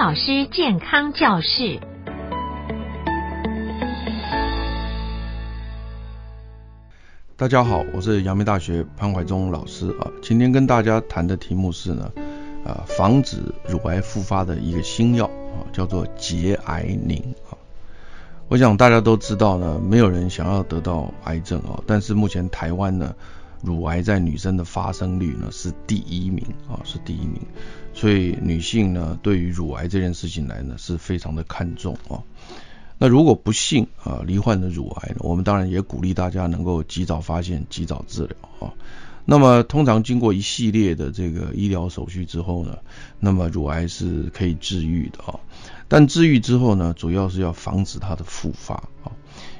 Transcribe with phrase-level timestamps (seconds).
[0.00, 1.78] 老师健康教室。
[7.36, 10.08] 大家好，我是阳明大学潘怀忠老师啊。
[10.22, 12.10] 今天跟大家谈的题目是呢，
[12.64, 17.52] 啊，防止乳癌复发的一个新药啊，叫做节癌宁啊。
[18.48, 23.14] 我想大家都知道呢，没有人想要得到癌症啊，但是目前台湾呢，
[23.62, 27.40] 乳癌在女生的发生率呢是第一名啊，是第一名。
[27.92, 32.22] 所以女性呢，对于乳癌这件事情来呢，是非常的看重啊。
[32.98, 38.72] 那如果不幸啊罹患了乳癌呢，我们当然也鼓励大家能够及早发现、及早治疗啊。
[39.24, 42.78] 那么通常经过一系列的这个医疗手续之后呢，
[43.18, 45.40] 那么乳癌是可以治愈的啊。
[45.88, 49.12] 但治愈之后呢，主要是要防止它的复发啊，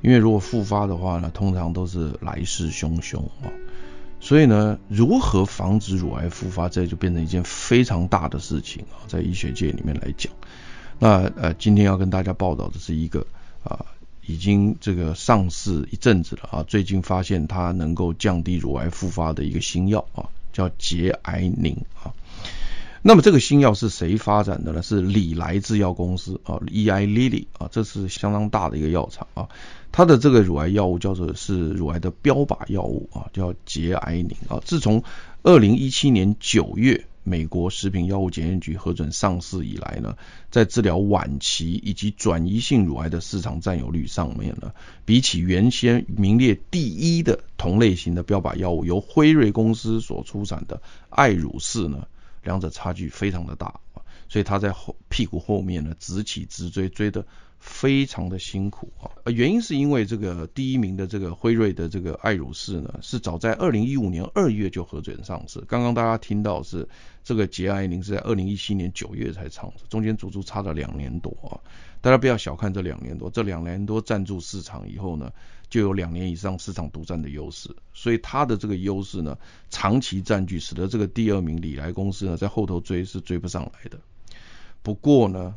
[0.00, 3.50] 因为如果复发的话呢，通常都是来势汹汹啊。
[4.24, 10.32] 所以呢，如何防止乳癌复发，这就变成一件非常大的事情啊，在医学界里面来讲。
[10.98, 13.26] 那呃，今天要跟大家报道的是一个
[13.62, 13.84] 啊，
[14.24, 22.08] 已经这个上市一阵子了啊，最近发现它能够降低乳癌复发的一个新药啊，叫结癌宁啊。
[23.06, 24.80] 那么这个新药是谁发展的呢？
[24.82, 27.06] 是礼来制药公司啊，E.I.
[27.06, 29.46] Lilly 啊，这是相当大的一个药厂啊。
[29.92, 34.58] 它的这个乳癌药物叫做是乳癌的标靶药物啊，叫节癌宁啊。
[34.64, 35.04] 自从
[35.42, 37.04] 二零一七年九月。
[37.26, 40.14] 美国食品药物检验局核准上市以来呢，
[40.50, 44.72] 在治疗晚期以及转移性乳癌的市场占有率上面呢，
[45.06, 52.06] 比起原先名列第一的同类型的标靶药物由辉瑞公司所出产的爱乳士呢，
[52.44, 53.80] 两者差距非常的大，
[54.28, 57.26] 所以他在后屁股后面呢直起直追，追的
[57.64, 59.10] 非常的辛苦啊。
[59.32, 65.60] 原因是因为这个第一名的这个辉瑞的这个爱乳士呢，是早在二零一五年二月就核准上市。
[65.62, 66.86] 刚刚大家听到是
[67.24, 71.56] 这个节癌宁是在二零一七年九月才上市，中间足足差了两年多啊。
[72.02, 75.32] 大家不要小看这两年多，这两年多占住市场以后呢，
[75.70, 77.74] 就有两年以上市场独占的优势。
[77.94, 79.38] 所以它的这个优势呢，
[79.70, 83.98] 长期占据，使得这个第二名礼来公司呢，在后头追是追不上来的。
[84.82, 85.54] 不过呢，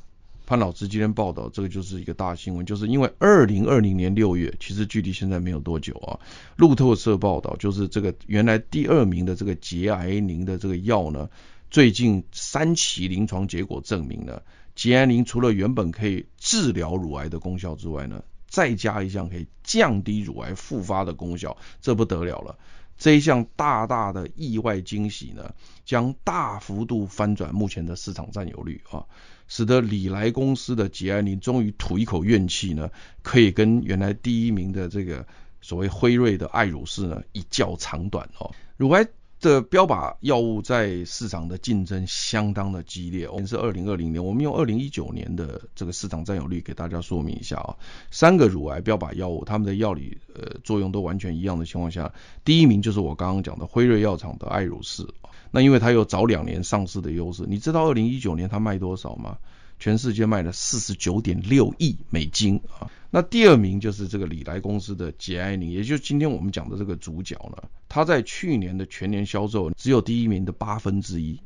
[0.47, 6.17] 潘老师今天报道这个就是一个大新闻，就是因为二零二零年六月，其实距离现在没有多久啊。
[6.55, 11.29] 路透社报道，就是这个原来第二名的这个节癌宁的这个药呢，
[11.69, 14.41] 最近三期临床结果证明呢，
[14.73, 22.57] 节癌宁除了原本可以治疗乳癌的功效之外呢，再加一项可以降低乳癌复发的功效，这不得了了。
[22.97, 25.53] 这一项大大的意外惊喜呢，
[25.83, 29.03] 将大幅度翻转目前的市场占有率啊。
[29.47, 32.89] 使得礼来公司的节癌宁终于吐一口怨气呢，
[33.21, 35.25] 可以跟原来第一名的这个
[35.61, 38.51] 所谓辉瑞的爱乳士呢一较长短哦。
[38.75, 39.07] 乳癌
[39.39, 43.29] 的标靶药物在市场的竞争相当的激烈。
[43.29, 47.77] 我们是二零二零年，我们用二零一九年的这个市场占有率给大家说明一下啊。
[48.09, 52.11] 三个乳癌标靶药物，它们的药理呃作用都完全一样的情况下，
[52.43, 55.07] 第一名就是我刚刚讲的辉瑞药厂的爱乳饲。
[55.51, 59.37] 那因为它有早两年上市的优势，你知道二零一九年它卖多少吗？
[59.79, 62.89] 全世界卖了四十九点六亿美金啊。
[63.11, 71.39] 那第二名就是这个礼来公司的节癌宁，也就是今天我们讲的这个主角呢，它在去年的全年销售只有第一名的八分之一，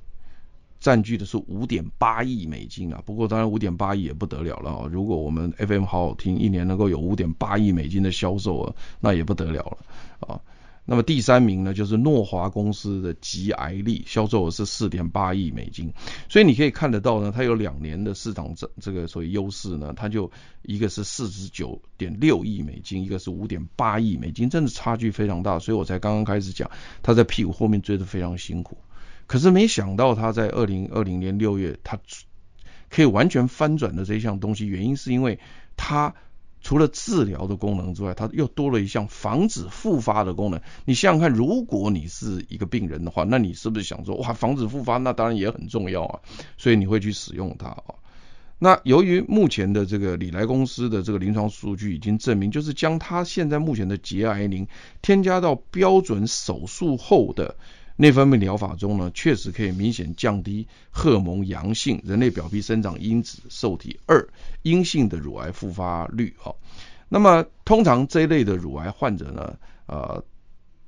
[0.79, 3.03] 占据的是五点八亿美金啊。
[3.05, 9.77] 不过当然五点八亿也不得了了啊，如果我们 FM 好好听，一年能够有五点八亿美金的销售额，那也不得了了
[10.21, 10.41] 啊。
[10.83, 15.93] 那么第三名呢，就是诺华公司的吉艾利，销售额是四点八亿美金。
[16.27, 20.29] 所以你可以看得到呢，它有两年的市场这这个所谓优势呢，它就
[20.63, 25.59] 一个是四十九点六亿美金，一个是五点八亿美金，真的差距非常大。
[25.59, 26.69] 所以我才刚刚开始讲，
[27.03, 28.77] 它在屁股后面追得非常辛苦。
[29.27, 31.99] 可是没想到它在二零二零年六月，它
[32.89, 35.39] 可以完全翻转的这一项东西，原因是因为
[35.77, 36.13] 它。
[36.61, 40.61] 除了治疗的功能之外，它又多了一项防止复发的功能。
[40.85, 46.19] 你想想看，如果你是一个病人的话，那你是不是想说，哇，防止复发，那当然也很重要啊，
[46.57, 47.83] 所以你会去使用它啊。
[48.59, 54.67] 那由于目前的这个礼来公司的这个临床数据已经证明，就是将它现在目前的节癌宁
[55.01, 57.55] 添加到标准手术后的。
[57.97, 64.27] 内分泌疗法中呢，确实可以明显降低荷尔蒙阳性、人类表皮生长因子受体二
[64.63, 66.55] 阴性的乳癌复发率啊。
[67.09, 70.23] 那么通常这一类的乳癌患者呢，呃，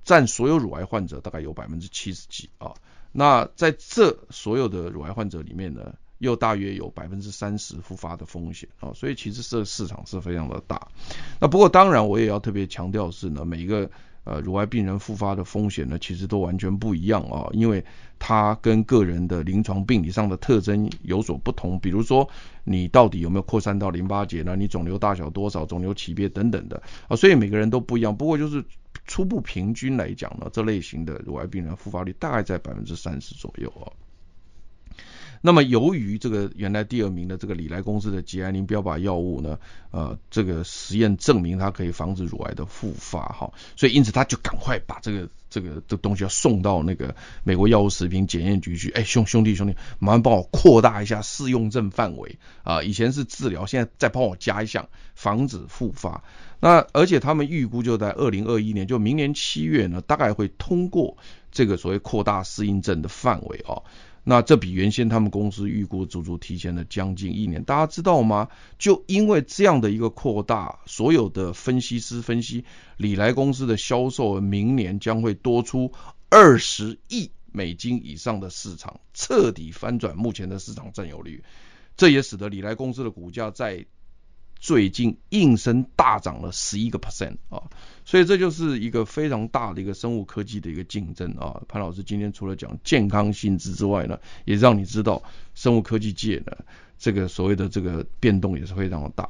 [0.04, 2.74] 占所有乳癌患者大概有百分之七十几啊。
[3.12, 8.92] 那在这所有的乳癌患者里面呢，又大约有百分之三十复发的风险啊。
[8.96, 10.88] 所以其实这个市场是非常的大。
[11.40, 13.92] 那不过当然我也要特别强调是呢，每一个。
[14.24, 17.84] 呃乳癌病人复发的风险呢，其实都完全不一样啊，因为
[18.20, 22.30] 它跟个人的临床病理上的特征有所不同，比如说
[22.64, 24.56] 你到底有没有扩散到淋巴结呢？
[24.56, 25.66] 你肿瘤大小多少？
[25.66, 28.16] 肿瘤级别等等的啊，所以每个人都不一样。
[28.16, 28.64] 不过就是
[29.06, 33.92] 初步平均来讲呢，这类型的乳癌病人复发率大概在百分之三十左右啊。
[35.46, 39.60] 那么由于这个原来第二名的这个礼来公司的节癌宁标靶药物呢，
[39.92, 47.14] 呃，这个实验证明它可以防止乳癌的复发哈，所以因此他就赶快把这个这个这东西要送到那个
[47.44, 56.24] 美国药物食品检验局去，哎兄兄弟兄弟，麻烦帮我扩大一下适用症范围啊，以前是治疗，现在再帮我加一项防止复发。
[56.62, 61.18] 那而且他们预估就在二零二一年，就明年七月呢，大概会通过
[61.52, 63.84] 这个所谓扩大适应症的范围哦。
[64.24, 68.48] 那这比原先他们公司预估足足提前了将近一年，大家知道吗？
[68.80, 72.64] 就因为这样的一个扩大，所有的分析师分析，
[72.98, 75.92] 李来公司的销售额明年将会多出
[76.30, 81.44] 二十亿美金以上的市场，彻底翻转目前的市场占有率。
[81.98, 83.86] 这也使得李来公司的股价在
[84.60, 87.64] 最近应声大涨了十一个 percent 啊，
[88.06, 91.62] 所以这就是一个非常大的一个生物科技的一个竞争啊。
[91.68, 95.22] 潘老师今天除了讲健康新知之外呢，也让你知道
[95.54, 96.56] 生物科技界呢
[96.98, 99.30] 这个所谓的这个变动也是非常的大。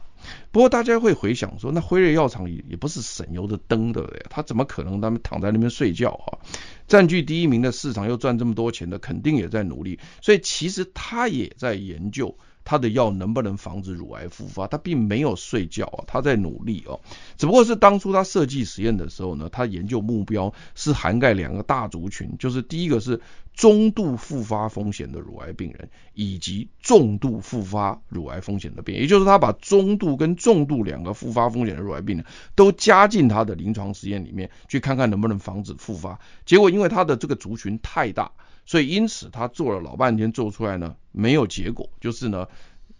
[0.51, 6.39] 不过大家会回想说，那辉瑞药厂也也不是省油的灯的，他怎么可能他们躺在那边睡觉啊？
[6.87, 9.99] 占据第一名的市场又赚这么多钱的，肯定也在努力。
[10.21, 12.37] 所以其实他也在研究。
[12.65, 14.67] 他的药能不能防止乳癌复发？
[14.67, 16.99] 他并没有睡觉啊，他在努力哦。
[17.37, 23.21] 只不过是当初他设计实验的时候呢，他研究目标是涵盖两个大族群，就是第一个是
[23.53, 29.03] 中度复发风险的乳癌病人，以及重度复发乳癌风险的病人。
[29.03, 32.25] 也就是他把中度跟重度两个复发风险的乳癌病人
[32.55, 36.19] 都加进他的临床实验里面，去看看能不能防止复发。
[36.45, 38.31] 结果因为他的这个族群太大。
[38.65, 42.47] 所以因此他做了老半天做出来呢，没有结果，就是呢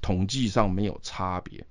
[0.02, 1.66] 统计上没有差别。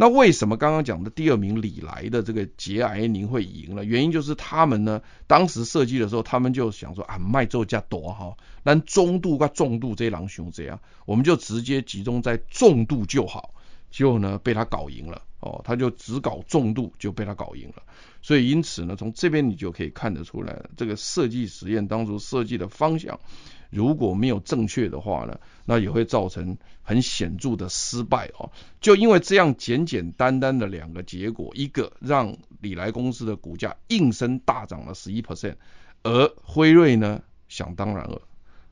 [0.00, 3.84] 那为什么刚刚讲的第二名李来的这个节癌宁会赢了？
[3.84, 13.54] 原因就是他们呢当时设计的时候，他们就想说啊，卖做价多哈，但中度跟重度这一狼熊这样，我们就直接集中在重度就好，
[13.90, 15.22] 结果呢被他搞赢了。
[15.40, 17.82] 哦，他就只搞重度就被他搞赢了，
[18.22, 23.20] 所以因此呢，从这边你就可以看得出来，这个设计实验当初设计的方向
[23.70, 28.50] 如果没有正确的话呢，那也会造成很显著的失败哦。
[28.80, 35.54] 就因为这样简简单单的两个结果，一个让礼来公司的股价应声大涨了十一 percent，
[36.02, 38.22] 而辉瑞呢，想当然了，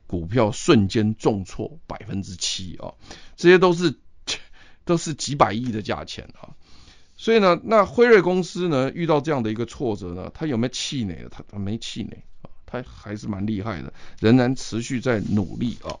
[0.05, 2.93] 股票瞬间重挫百分之七啊，
[3.37, 3.95] 这些都是。
[4.87, 6.49] 都是几百亿的价钱啊，
[7.15, 11.29] 所以呢，那辉瑞公司呢遇到这样的一个挫折呢，他有没有气馁呢？
[11.29, 15.93] 他他没气馁啊，他还是蛮厉害的，仍然持续在努力啊。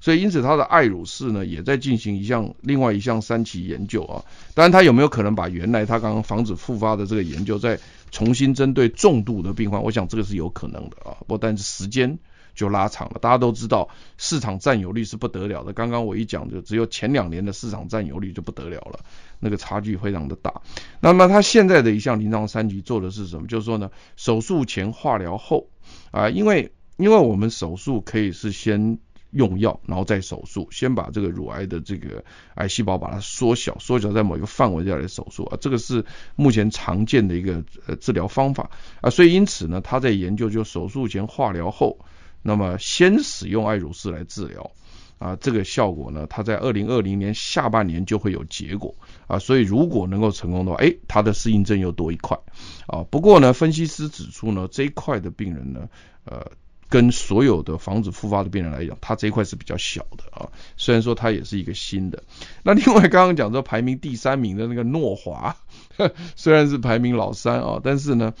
[0.00, 4.22] 所以因此他的爱乳士呢也在进行一项另外一项三期研究啊。
[4.54, 7.80] 当然他有没有可能把原来他刚刚防止复发的这个研究再
[8.10, 9.82] 重新针对重度的病患？
[9.82, 11.16] 我想这个是有可能的啊。
[11.20, 12.18] 不过但是时间。
[12.54, 15.72] 就拉长了，大家都知道市场占有率是不得了的。
[15.72, 19.00] 刚刚我一讲，就只有前两年的市场占有率就不得了了，
[19.40, 20.62] 那个差距非常的大。
[21.00, 23.48] 那么他现在的一项临床三期做的是什么？
[23.48, 25.68] 就是说呢，手术前、化疗后
[26.12, 28.98] 啊，因为因为我们手术可以是先
[29.30, 32.24] 用药，然后再手术，先把这个乳癌的这个
[32.54, 36.04] 癌细胞把它缩小，缩小在某一个范围再来手术啊，这个是
[36.36, 38.70] 目前常见的一个呃治疗方法
[39.00, 41.98] 啊，所以因此呢，他在研究就手术前、化疗后。
[42.46, 44.70] 那么先使用艾乳饲来治疗
[45.18, 48.94] 啊，这个效果呢，它在二零二零年下半年就会有结果
[49.26, 52.38] 啊，所以如果能够成功的话，诶，它的适应症又多一块
[52.86, 53.02] 啊。
[53.10, 55.88] 不过呢，分析师指出呢，这一块的病人呢，
[56.26, 56.50] 呃，
[56.90, 60.50] 跟所有的防止复发的病人来讲，它这一块是比较小的啊。
[60.76, 62.22] 虽然说它也是一个新的。
[62.62, 65.56] 那另外刚刚讲说排名第三名的那个诺华，
[66.36, 68.34] 虽然是排名老三啊，但是呢。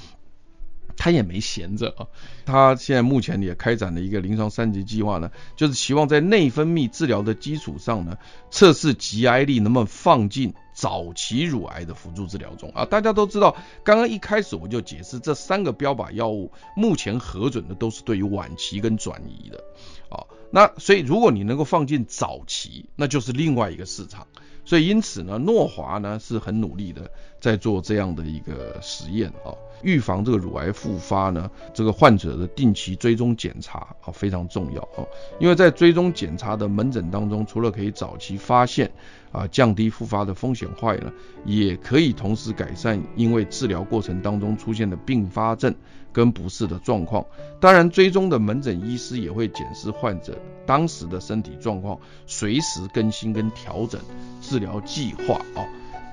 [0.96, 2.06] 他也没闲着啊，
[2.44, 8.16] 他现在目前也开展了一个临床三级计划呢，就是希望在内分泌治疗的基础上呢，
[8.50, 12.84] 测试节爱力能不能放进早期乳癌的辅助治疗中啊。
[12.84, 19.62] 大家都知道，刚刚一开始我就解释，这三个标靶药物目前核准的都是对于晚期跟转移的
[20.08, 20.24] 啊。
[20.50, 24.26] 那所以如果你能够放进早期，那就是另外一个市场。
[24.64, 29.52] 所以因此呢，诺华呢是很努力的在做这样的一个实验啊。
[29.82, 35.06] 预防这个乳癌复发呢，这个患者的定期追踪检查啊非常重要哦。
[35.38, 38.90] 因为在追踪检查的门诊当中，除了可以早期发现
[39.30, 41.12] 啊，降低复发的风险外呢，
[41.44, 45.74] 也可以同时改善因为治疗过程当中出现的并发症
[46.14, 47.26] 跟不适的状况。
[47.60, 54.00] 当然，追踪的门诊医师也会检视患者当时的身体状况，随时更新跟调整
[54.48, 55.66] 治疗计划啊。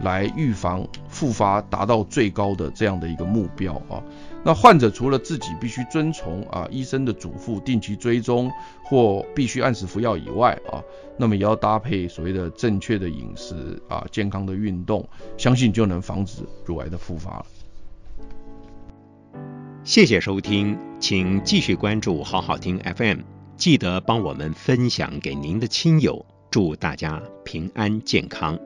[0.03, 4.01] 来预防复发，达到最高的这样的一个目标啊。
[4.43, 8.51] 那患者除了自己必须遵从啊医生的嘱咐，定期追踪
[8.83, 10.81] 或必须按时服药以外啊，
[11.19, 15.07] 那么也要搭配所谓的正确的饮食啊，健康的运动，
[15.37, 17.45] 相信就能防止乳癌的复发了。
[19.83, 23.19] 谢谢收听，请继续关注好好听 FM，
[23.55, 28.59] 记得帮我们分享给您的亲友，祝大家平安健康。